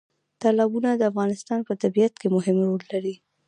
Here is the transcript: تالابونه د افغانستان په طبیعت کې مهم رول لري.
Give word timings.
تالابونه 0.41 0.89
د 0.95 1.01
افغانستان 1.11 1.59
په 1.67 1.73
طبیعت 1.81 2.13
کې 2.21 2.27
مهم 2.35 2.57
رول 2.67 2.83
لري. 2.93 3.15